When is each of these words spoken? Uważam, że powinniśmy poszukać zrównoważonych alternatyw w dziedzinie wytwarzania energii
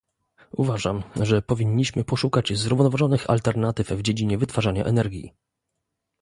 Uważam, 0.51 1.03
że 1.15 1.41
powinniśmy 1.41 2.03
poszukać 2.03 2.57
zrównoważonych 2.59 3.29
alternatyw 3.29 3.91
w 3.91 4.01
dziedzinie 4.01 4.37
wytwarzania 4.37 4.83
energii 4.85 5.33